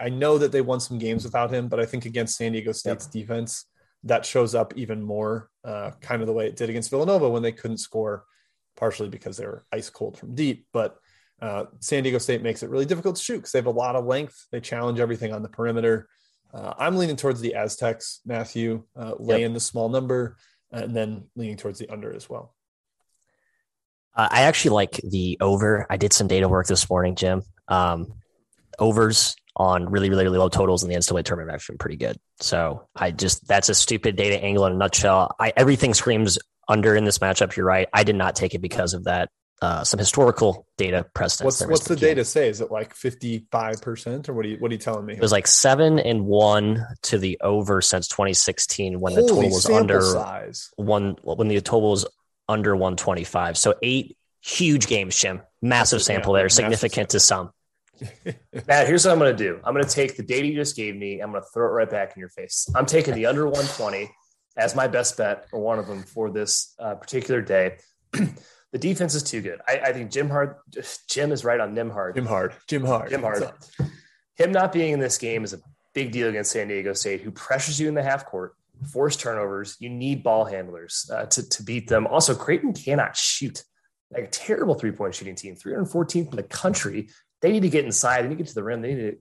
[0.00, 2.72] I, know that they won some games without him, but I think against San Diego
[2.72, 3.12] State's yep.
[3.12, 3.66] defense,
[4.04, 7.42] that shows up even more, uh, kind of the way it did against Villanova when
[7.42, 8.24] they couldn't score,
[8.76, 10.66] partially because they were ice cold from deep.
[10.72, 10.96] But
[11.42, 13.96] uh, San Diego State makes it really difficult to shoot because they have a lot
[13.96, 14.46] of length.
[14.50, 16.08] They challenge everything on the perimeter.
[16.52, 19.54] Uh, I'm leaning towards the Aztecs, Matthew, uh, laying yep.
[19.54, 20.36] the small number,
[20.70, 22.54] and then leaning towards the under as well.
[24.16, 25.86] Uh, I actually like the over.
[25.90, 27.42] I did some data work this morning, Jim.
[27.68, 28.12] Um,
[28.78, 32.18] overs on really, really, really low totals in the NCAA tournament have been pretty good.
[32.40, 35.34] So I just that's a stupid data angle in a nutshell.
[35.38, 37.56] I everything screams under in this matchup.
[37.56, 37.88] You're right.
[37.92, 39.30] I did not take it because of that.
[39.62, 41.60] Uh, some historical data precedents.
[41.60, 42.48] What's, what's the data say?
[42.50, 45.14] Is it like 55 percent, or what are you what are you telling me?
[45.14, 49.50] It was like seven and one to the over since 2016 when Holy the total
[49.50, 50.70] was under size.
[50.76, 52.04] one when the total was
[52.48, 53.56] under 125.
[53.56, 55.42] So eight huge games, Jim.
[55.62, 57.50] Massive sample yeah, there, significant to some.
[58.66, 59.60] Matt, here's what I'm going to do.
[59.64, 61.20] I'm going to take the data you just gave me.
[61.20, 62.68] I'm going to throw it right back in your face.
[62.74, 64.10] I'm taking the under 120
[64.56, 67.78] as my best bet or one of them for this uh, particular day.
[68.12, 69.60] the defense is too good.
[69.66, 70.56] I, I, think Nembhard,
[71.08, 72.14] Jim is right on Nembhard.
[72.14, 72.54] Jim Hard.
[72.68, 73.10] Nembhard.
[73.10, 73.52] Jim Hard.
[74.36, 75.60] Him not being in this game is a
[75.94, 79.76] big deal against San Diego State, who pressures you in the half court, force turnovers.
[79.80, 82.06] You need ball handlers uh, to, to beat them.
[82.06, 83.62] Also, Creighton cannot shoot.
[84.12, 87.08] Like a terrible three point shooting team, 314th in the country.
[87.40, 88.22] They need to get inside.
[88.22, 88.80] They need to get to the rim.
[88.80, 89.16] They need to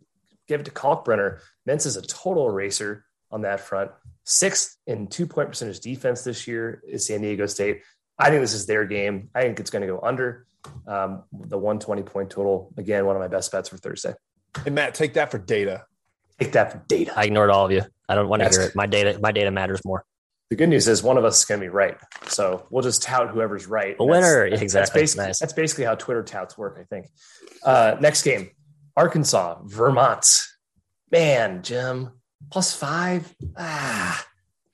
[0.48, 1.40] give it to Kalkbrenner.
[1.66, 3.92] Mens is a total eraser on that front.
[4.24, 7.82] Sixth in two point percentage defense this year is San Diego State.
[8.20, 9.30] I think this is their game.
[9.34, 10.46] I think it's going to go under
[10.88, 12.72] um, the 120 point total.
[12.78, 14.14] Again, one of my best bets for Thursday.
[14.66, 15.86] And Matt, take that for data.
[16.40, 17.14] Take that data.
[17.16, 17.84] I ignored all of you.
[18.10, 18.76] I don't want to hear it.
[18.76, 20.04] My data, my data matters more.
[20.50, 21.98] The good news is one of us is going to be right.
[22.28, 23.96] So we'll just tout whoever's right.
[24.00, 24.50] A winner.
[24.50, 24.82] That's, exactly.
[24.82, 25.40] That's basically, nice.
[25.40, 27.08] that's basically how Twitter touts work, I think.
[27.64, 28.52] Uh, next game,
[28.96, 30.26] Arkansas, Vermont.
[31.12, 32.12] Man, Jim,
[32.52, 33.34] plus five.
[33.58, 34.26] Ah,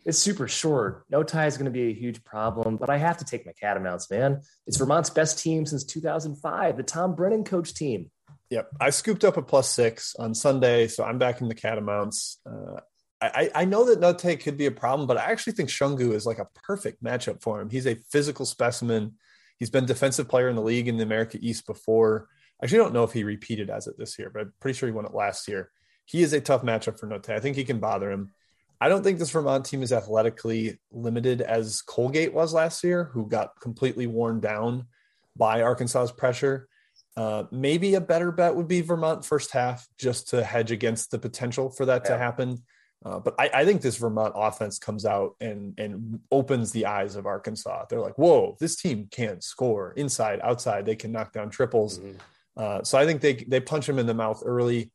[0.06, 1.08] It's super short.
[1.12, 4.10] Notae is going to be a huge problem, but I have to take my Catamounts,
[4.10, 4.42] man.
[4.66, 8.10] It's Vermont's best team since 2005, the Tom Brennan coach team.
[8.50, 8.70] Yep.
[8.80, 12.38] I scooped up a plus six on Sunday, so I'm back in the Catamounts.
[12.46, 12.80] Uh,
[13.22, 16.26] I, I know that Notae could be a problem, but I actually think Shungu is
[16.26, 17.70] like a perfect matchup for him.
[17.70, 19.16] He's a physical specimen.
[19.58, 22.30] He's been defensive player in the league in the America East before.
[22.62, 24.88] I actually don't know if he repeated as it this year, but I'm pretty sure
[24.88, 25.70] he won it last year.
[26.06, 27.36] He is a tough matchup for Notae.
[27.36, 28.32] I think he can bother him.
[28.80, 33.28] I don't think this Vermont team is athletically limited as Colgate was last year, who
[33.28, 34.88] got completely worn down
[35.36, 36.69] by Arkansas's pressure.
[37.20, 41.20] Uh, maybe a better bet would be Vermont first half just to hedge against the
[41.20, 42.12] potential for that yeah.
[42.12, 42.64] to happen.
[43.04, 47.18] Uh, but I, I, think this Vermont offense comes out and and opens the eyes
[47.18, 47.88] of Arkansas.
[47.90, 50.86] They're like, "Whoa, this team can't score inside, outside.
[50.86, 52.18] They can knock down triples." Mm-hmm.
[52.56, 54.90] Uh, so I think they they punch him in the mouth early.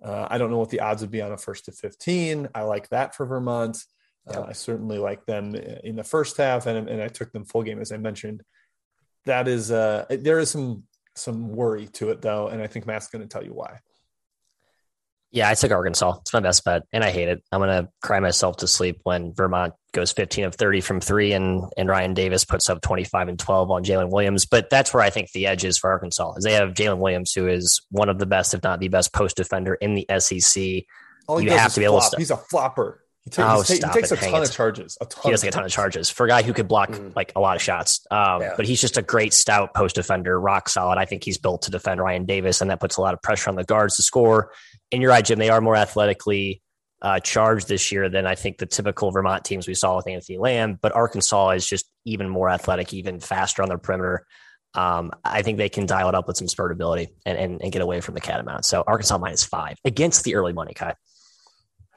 [0.00, 2.48] Uh, I don't know what the odds would be on a first to fifteen.
[2.54, 3.82] I like that for Vermont.
[4.28, 4.48] Uh, yep.
[4.50, 7.80] I certainly like them in the first half, and and I took them full game
[7.80, 8.44] as I mentioned.
[9.26, 10.84] That is, uh, there is some
[11.16, 13.80] some worry to it though, and I think Matt's going to tell you why.
[15.30, 16.18] Yeah, I took Arkansas.
[16.20, 17.42] It's my best bet, and I hate it.
[17.50, 21.32] I'm going to cry myself to sleep when Vermont goes 15 of 30 from three,
[21.32, 24.46] and and Ryan Davis puts up 25 and 12 on Jaylin Williams.
[24.46, 27.32] But that's where I think the edge is for Arkansas, is they have Jaylin Williams,
[27.32, 30.84] who is one of the best, if not the best, post defender in the SEC.
[31.26, 32.02] All you have to be flop.
[32.02, 32.16] able to.
[32.16, 33.03] He's a flopper.
[33.24, 34.18] He, ta- oh, he, he takes it.
[34.18, 34.98] a ton of charges.
[35.00, 36.90] A ton he does take a ton of charges for a guy who could block
[36.90, 37.16] mm.
[37.16, 38.06] like a lot of shots.
[38.10, 38.52] Um, yeah.
[38.56, 40.98] But he's just a great stout post defender, rock solid.
[40.98, 43.48] I think he's built to defend Ryan Davis, and that puts a lot of pressure
[43.48, 44.52] on the guards to score.
[44.92, 45.38] And you're right, Jim.
[45.38, 46.60] They are more athletically
[47.00, 50.36] uh, charged this year than I think the typical Vermont teams we saw with Anthony
[50.36, 50.78] Lamb.
[50.80, 54.26] But Arkansas is just even more athletic, even faster on their perimeter.
[54.74, 57.72] Um, I think they can dial it up with some spurt ability and, and, and
[57.72, 58.64] get away from the catamount.
[58.64, 60.90] So Arkansas minus five against the early money, Ky.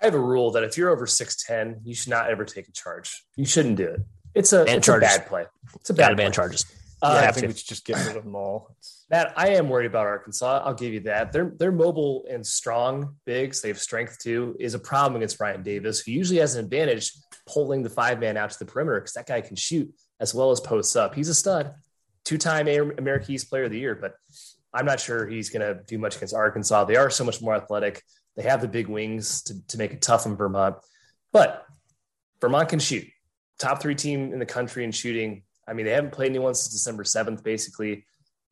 [0.02, 2.72] I have a rule that if you're over 6'10, you should not ever take a
[2.72, 3.24] charge.
[3.36, 4.02] You shouldn't do it.
[4.36, 5.46] It's a, it's a bad play.
[5.76, 6.66] It's a bad ban charges.
[7.02, 7.48] Uh, yeah, I think to.
[7.48, 8.76] we should just get rid of them all.
[9.10, 10.62] Matt, I am worried about Arkansas.
[10.66, 11.32] I'll give you that.
[11.32, 13.62] They're they're mobile and strong bigs.
[13.62, 14.56] They have strength too.
[14.60, 17.14] Is a problem against Ryan Davis, who usually has an advantage
[17.48, 20.52] pulling the five man out to the perimeter because that guy can shoot as well
[20.52, 21.16] as posts up.
[21.16, 21.74] He's a stud,
[22.26, 24.16] two time American East Player of the Year, but
[24.74, 26.84] I'm not sure he's going to do much against Arkansas.
[26.86, 28.04] They are so much more athletic.
[28.38, 30.78] They have the big wings to, to make it tough in Vermont,
[31.34, 31.66] but
[32.40, 33.06] Vermont can shoot.
[33.60, 35.44] Top three team in the country in shooting.
[35.68, 38.06] I mean, they haven't played anyone since December 7th, basically.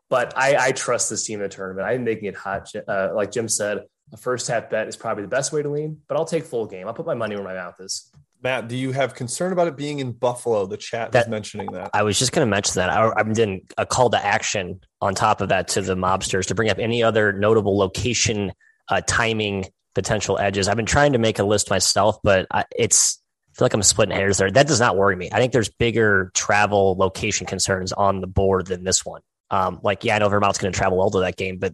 [0.09, 1.87] But I, I trust this team in the tournament.
[1.87, 2.71] I'm making it hot.
[2.87, 6.01] Uh, like Jim said, a first half bet is probably the best way to lean,
[6.07, 6.87] but I'll take full game.
[6.87, 8.11] I'll put my money where my mouth is.
[8.43, 10.67] Matt, do you have concern about it being in Buffalo?
[10.67, 11.89] The chat that, is mentioning that.
[11.93, 12.91] I was just going to mention that.
[12.91, 16.55] I, I'm doing a call to action on top of that to the mobsters to
[16.55, 18.51] bring up any other notable location,
[18.89, 19.65] uh, timing,
[19.95, 20.67] potential edges.
[20.67, 23.19] I've been trying to make a list myself, but I, it's
[23.51, 24.51] I feel like I'm splitting hairs there.
[24.51, 25.29] That does not worry me.
[25.31, 29.21] I think there's bigger travel location concerns on the board than this one.
[29.49, 31.73] Um, like, yeah, I know Vermont's going to travel well to that game, but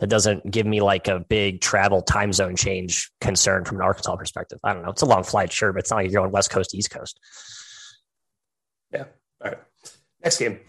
[0.00, 4.16] that doesn't give me like a big travel time zone change concern from an Arkansas
[4.16, 4.58] perspective.
[4.62, 4.90] I don't know.
[4.90, 6.90] It's a long flight, sure, but it's not like you're going West Coast to East
[6.90, 7.18] Coast.
[8.92, 9.04] Yeah.
[9.42, 9.58] All right.
[10.22, 10.60] Next game.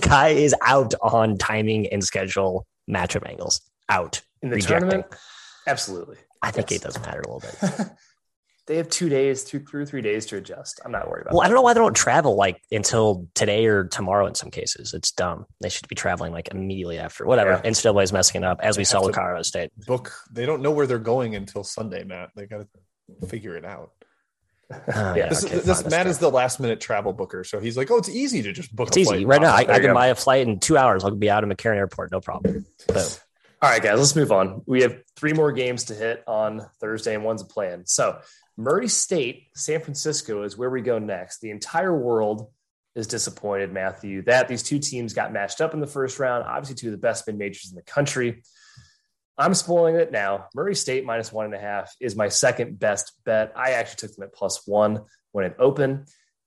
[0.00, 3.60] Ky is out on timing and schedule matchup angles.
[3.88, 4.22] Out.
[4.42, 4.88] In the Rejecting.
[4.90, 5.14] tournament?
[5.66, 6.16] Absolutely.
[6.42, 7.86] I think it does matter a little bit.
[8.66, 10.80] they have two days, two through three days to adjust.
[10.84, 11.34] I'm not worried about.
[11.34, 11.46] Well, that.
[11.46, 14.26] I don't know why they don't travel like until today or tomorrow.
[14.26, 15.46] In some cases, it's dumb.
[15.60, 17.26] They should be traveling like immediately after.
[17.26, 17.60] Whatever.
[17.64, 17.70] Yeah.
[17.70, 19.70] NCAA is messing it up as they we saw with Colorado State.
[19.86, 20.12] Book.
[20.30, 22.30] They don't know where they're going until Sunday, Matt.
[22.36, 22.66] They got
[23.20, 23.92] to figure it out.
[24.70, 24.76] Uh,
[25.16, 27.96] yeah, this, okay, this Matt is the last minute travel booker, so he's like, "Oh,
[27.96, 29.54] it's easy to just book." It's easy right now.
[29.54, 31.04] I, I can buy a flight in two hours.
[31.04, 32.66] I'll be out of McCarran Airport, no problem.
[32.90, 33.18] So.
[33.60, 34.62] All right, guys, let's move on.
[34.66, 37.82] We have three more games to hit on Thursday, and one's a plan.
[37.86, 38.20] So,
[38.56, 41.40] Murray State, San Francisco is where we go next.
[41.40, 42.52] The entire world
[42.94, 46.44] is disappointed, Matthew, that these two teams got matched up in the first round.
[46.44, 48.44] Obviously, two of the best mid majors in the country.
[49.36, 50.46] I'm spoiling it now.
[50.54, 53.54] Murray State minus one and a half is my second best bet.
[53.56, 56.06] I actually took them at plus one when it opened.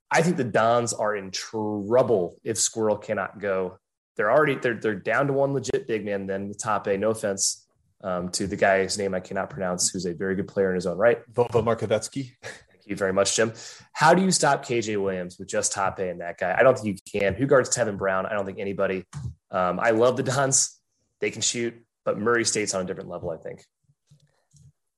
[0.10, 3.80] I think the Dons are in trouble if Squirrel cannot go
[4.16, 7.00] they're already they're they're down to one legit big man then with Tape.
[7.00, 7.68] No offense
[8.04, 10.86] um, to the guy's name I cannot pronounce, who's a very good player in his
[10.86, 11.20] own right.
[11.34, 12.32] Vova Markovetsky.
[12.44, 13.54] Thank you very much, Jim.
[13.94, 16.56] How do you stop KJ Williams with just Tape and that guy?
[16.58, 17.36] I don't think you can.
[17.36, 18.26] Who guards Tevin Brown?
[18.26, 19.06] I don't think anybody.
[19.52, 20.80] Um, I love the Dons.
[21.20, 23.64] They can shoot, but Murray State's on a different level, I think.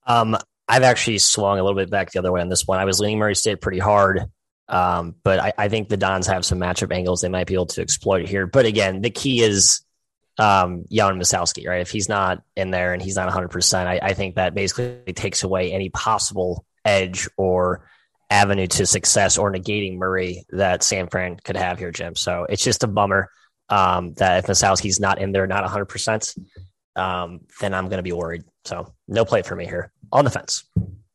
[0.06, 2.78] Um, I've actually swung a little bit back the other way on this one.
[2.78, 4.24] I was leaning Murray State pretty hard.
[4.68, 7.66] Um, but I, I, think the Dons have some matchup angles they might be able
[7.66, 8.46] to exploit here.
[8.46, 9.82] But again, the key is
[10.38, 11.82] um, Jan Massalski, right?
[11.82, 15.42] If he's not in there and he's not 100%, I, I think that basically takes
[15.42, 17.86] away any possible edge or
[18.30, 22.16] avenue to success or negating Murray that San Fran could have here, Jim.
[22.16, 23.30] So it's just a bummer
[23.68, 26.38] um, that if Massalski's not in there, not 100%,
[26.96, 28.44] um, then I'm going to be worried.
[28.64, 30.64] So no play for me here on the fence.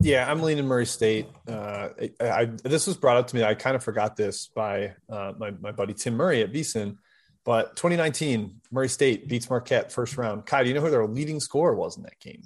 [0.02, 1.28] Yeah, I'm leaning Murray State.
[1.48, 1.90] Uh,
[2.22, 3.44] I, I, this was brought up to me.
[3.44, 6.98] I kind of forgot this by uh, my, my buddy Tim Murray at VSiN.
[7.44, 10.46] But 2019, Murray State beats Marquette first round.
[10.46, 12.44] Ky, do you know who their leading scorer was in that game?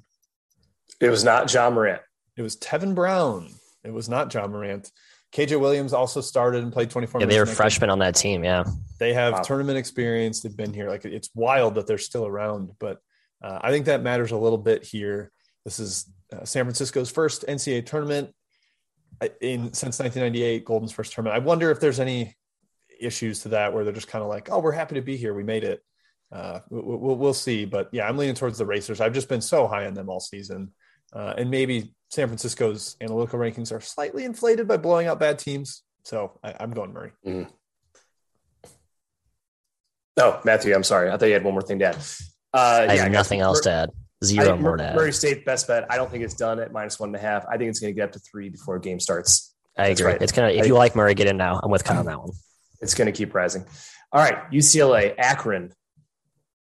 [0.99, 2.01] It was not Ja Morant.
[2.37, 3.49] It was Tevin Brown.
[3.83, 4.91] It was not Ja Morant.
[5.33, 8.43] KJ Williams also started and played 24 yeah, they were freshmen on that team.
[8.43, 8.63] Yeah.
[8.99, 9.41] They have wow.
[9.41, 10.41] tournament experience.
[10.41, 10.89] They've been here.
[10.89, 12.99] Like it's wild that they're still around, but
[13.43, 15.31] uh, I think that matters a little bit here.
[15.65, 18.33] This is uh, San Francisco's first NCAA tournament
[19.21, 21.41] uh, in since 1998, Golden's first tournament.
[21.41, 22.35] I wonder if there's any
[22.99, 25.33] issues to that where they're just kind of like, oh, we're happy to be here.
[25.33, 25.83] We made it.
[26.31, 27.65] Uh, we'll, we'll, see.
[27.65, 28.99] But yeah, I'm leaning towards the Racers.
[28.99, 30.71] I've just been so high on them all season.
[31.13, 35.83] Uh, and maybe San Francisco's analytical rankings are slightly inflated by blowing out bad teams.
[36.05, 37.11] So I, am going Murray.
[37.25, 37.49] Mm.
[40.17, 41.09] Oh, Matthew, I'm sorry.
[41.11, 41.97] I thought you had one more thing to add.
[42.53, 43.89] Uh, I yeah, have nothing else to add.
[44.23, 44.95] Zero more to add.
[44.95, 45.85] Murray State best bet.
[45.89, 47.45] I don't think it's done at minus one and a half.
[47.47, 49.53] I think it's going to get up to three before a game starts.
[49.77, 50.13] I That's agree.
[50.13, 50.21] Right.
[50.21, 50.49] It's gonna.
[50.49, 51.59] If I, you like Murray, get in now.
[51.61, 52.31] I'm with Kyle on that one.
[52.81, 53.65] It's going to keep rising.
[54.11, 55.73] All right, UCLA, Akron.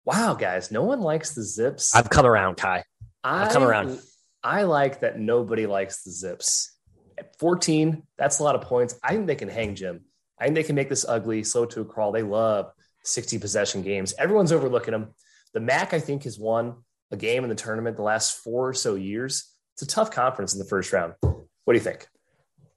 [0.04, 1.94] Wow, guys, no one likes the Zips.
[1.94, 2.82] I've come around, Ky.
[3.22, 4.00] I've I, come around.
[4.42, 6.72] I like that nobody likes the Zips.
[7.18, 8.98] At 14, that's a lot of points.
[9.02, 10.00] I think they can hang Jim.
[10.40, 12.10] I think they can make this ugly, slow to a crawl.
[12.10, 12.72] They love
[13.04, 14.14] 60 possession games.
[14.18, 15.14] Everyone's overlooking them.
[15.52, 16.76] The MAC, I think, has won
[17.12, 19.52] a game in the tournament the last four or so years.
[19.74, 21.14] It's a tough conference in the first round.
[21.20, 22.08] What do you think?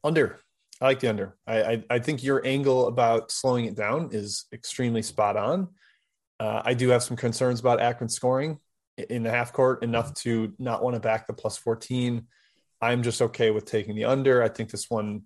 [0.04, 0.39] Under.
[0.82, 1.36] I like the under.
[1.48, 5.69] I, I, I think your angle about slowing it down is extremely spot on.
[6.39, 8.60] Uh, I do have some concerns about Akron scoring
[8.98, 12.28] in the half court enough to not want to back the plus 14.
[12.82, 14.43] I'm just okay with taking the under.
[14.43, 15.24] I think this one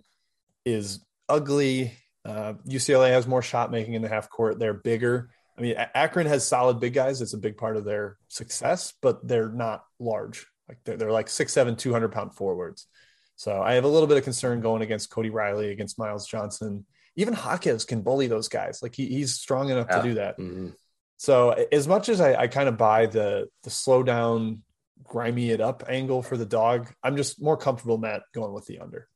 [0.66, 1.94] is ugly.
[2.24, 4.60] Uh, UCLA has more shot making in the half court.
[4.60, 5.32] They're bigger.
[5.60, 7.22] I mean, Akron has solid big guys.
[7.22, 10.48] It's a big part of their success, but they're not large.
[10.70, 12.88] Like they're, they're like six, seven, 200 pound forwards.
[13.36, 16.86] So I have a little bit of concern going against Cody Riley, against Myles Johnson.
[17.18, 18.80] Even Jaquez can bully those guys.
[18.82, 19.98] Like he, he's strong enough yeah.
[19.98, 20.38] to do that.
[20.38, 20.70] Mm-hmm.
[21.18, 24.64] So as much as I, I kind of buy the the slow down,
[25.04, 28.80] grimy it up angle for the dog, I'm just more comfortable, Matt, going with the
[28.80, 29.10] under.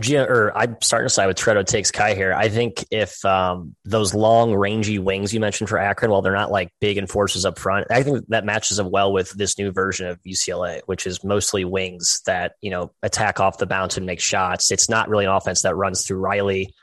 [0.00, 2.32] Gia, or I'm starting to side with Tredo takes Ky here.
[2.32, 6.50] I think if um, those long, rangy wings you mentioned for Akron, while they're not
[6.50, 10.06] like big enforcers up front, I think that matches up well with this new version
[10.06, 14.20] of UCLA, which is mostly wings that you know attack off the bounce and make
[14.20, 14.70] shots.
[14.70, 16.74] It's not really an offense that runs through Riley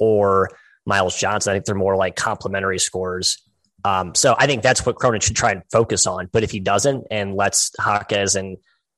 [0.00, 0.50] or
[0.84, 1.52] Myles Johnson.
[1.52, 3.38] I think they're more like complementary scores.
[3.84, 6.28] Um, so I think that's what Cronin should try and focus on.
[6.32, 8.56] But if he doesn't and lets Jaquez and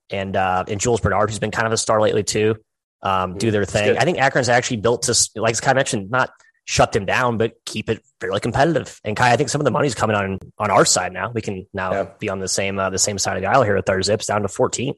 [0.09, 2.57] and uh, and Jules Bernard, who's been kind of a star lately too,
[3.03, 6.31] um, do their thing, I think Akron's actually built to, like Ky mentioned, not
[6.65, 9.01] shut them down, but keep it fairly competitive.
[9.05, 11.31] And Ky, I think some of the money's coming on on our side now.
[11.31, 12.09] We can now yeah.
[12.19, 14.27] be on the same uh, the same side of the aisle here with our zips
[14.27, 14.95] down to fourteen.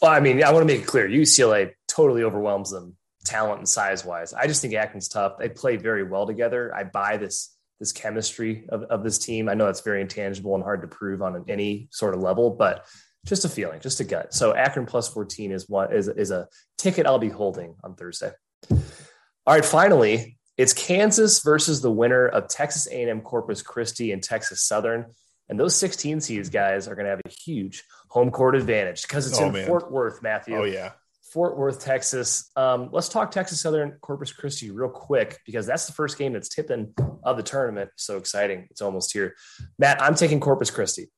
[0.00, 3.68] Well, I mean, I want to make it clear: UCLA totally overwhelms them talent and
[3.68, 4.32] size wise.
[4.32, 5.38] I just think Akron's tough.
[5.38, 6.74] They play very well together.
[6.74, 9.48] I buy this this chemistry of, of this team.
[9.48, 12.86] I know it's very intangible and hard to prove on any sort of level, but
[13.24, 14.34] just a feeling, just a gut.
[14.34, 18.30] So Akron plus 14 is what is, is a ticket I'll be holding on Thursday.
[18.70, 24.62] All right, finally, it's Kansas versus the winner of Texas A&M Corpus Christi and Texas
[24.62, 25.06] Southern.
[25.48, 29.26] And those 16 seeds guys are going to have a huge home court advantage because
[29.26, 29.66] it's oh, in man.
[29.66, 30.56] Fort Worth, Matthew.
[30.56, 30.92] Oh yeah.
[31.32, 32.50] Fort Worth, Texas.
[32.54, 36.48] Um, let's talk Texas Southern Corpus Christi real quick because that's the first game that's
[36.48, 37.90] tipping of the tournament.
[37.96, 38.68] So exciting.
[38.70, 39.34] It's almost here.
[39.78, 41.10] Matt, I'm taking Corpus Christi.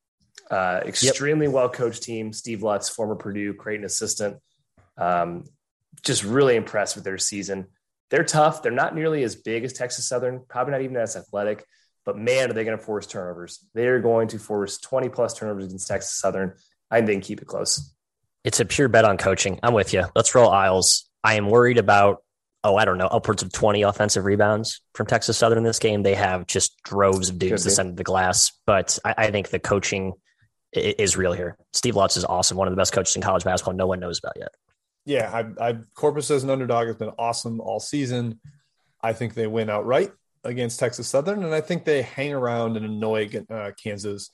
[0.50, 1.54] Uh, extremely yep.
[1.54, 2.32] well coached team.
[2.32, 4.38] Steve Lutz, former Purdue Creighton assistant.
[4.96, 5.44] Um,
[6.02, 7.66] just really impressed with their season.
[8.10, 8.62] They're tough.
[8.62, 11.64] They're not nearly as big as Texas Southern, probably not even as athletic,
[12.04, 13.58] but man, are they going to force turnovers?
[13.74, 16.54] They're going to force 20 plus turnovers against Texas Southern.
[16.90, 17.92] I think they keep it close.
[18.44, 19.58] It's a pure bet on coaching.
[19.62, 20.04] I'm with you.
[20.14, 21.10] Let's roll Isles.
[21.24, 22.22] I am worried about,
[22.62, 26.04] oh, I don't know, upwards of 20 offensive rebounds from Texas Southern in this game.
[26.04, 30.12] They have just droves of dudes descended the glass, but I, I, think the coaching
[30.72, 31.56] is real here.
[31.72, 34.18] Steve Lutz is awesome, one of the best coaches in college basketball no one knows
[34.18, 34.54] about yet.
[35.04, 35.30] Yeah,
[35.60, 38.40] I, I Corpus as an underdog has been awesome all season.
[39.00, 40.10] I think they win outright
[40.42, 44.30] against Texas Southern, and I think they hang around and annoy uh, Kansas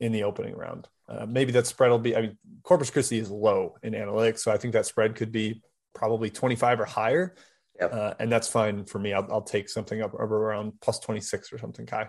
[0.00, 0.88] in the opening round.
[1.08, 2.16] Uh, maybe that spread will be.
[2.16, 5.62] I mean, Corpus Christi is low in analytics, so I think that spread could be
[5.94, 7.36] probably 25 or higher,
[7.78, 7.92] yep.
[7.92, 9.12] uh, and that's fine for me.
[9.12, 12.04] I'll, I'll take something up around plus 26 or something, Ky.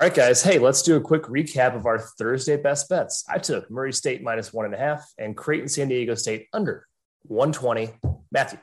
[0.00, 0.02] Yep.
[0.02, 0.42] All right, guys.
[0.42, 3.22] Hey, let's do a quick recap of our Thursday best bets.
[3.28, 6.86] I took Murray State minus one and a half and Creighton San Diego State under
[7.24, 7.90] 120.
[8.32, 8.58] Matthew.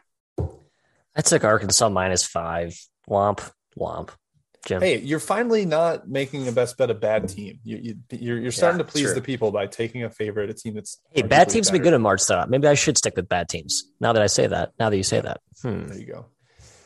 [1.15, 2.79] I took Arkansas minus five.
[3.07, 4.09] Womp, womp.
[4.65, 4.81] Jim.
[4.81, 7.59] Hey, you're finally not making a best bet a bad team.
[7.63, 9.13] You, you, you're, you're starting yeah, to please true.
[9.13, 10.99] the people by taking a favorite, a team that's.
[11.11, 11.77] Hey, bad teams better.
[11.77, 12.43] been good in March, though.
[12.47, 13.91] Maybe I should stick with bad teams.
[13.99, 15.41] Now that I say that, now that you say that.
[15.61, 15.85] Hmm.
[15.85, 16.25] There you go.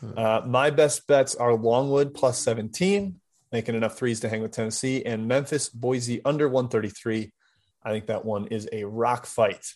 [0.02, 0.12] Hmm.
[0.18, 3.21] Uh, my best bets are Longwood plus 17,
[3.52, 7.32] making enough threes to hang with Tennessee, and Memphis, Boise under 133.
[7.84, 9.74] I think that one is a rock fight.